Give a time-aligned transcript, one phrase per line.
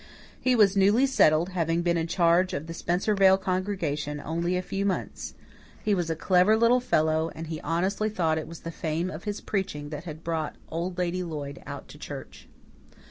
[0.39, 4.83] He was newly settled, having been in charge of the Spencervale congregation only a few
[4.83, 5.35] months;
[5.83, 9.25] he was a clever little fellow and he honestly thought it was the fame of
[9.25, 12.47] his preaching that had brought Old Lady Lloyd out to church.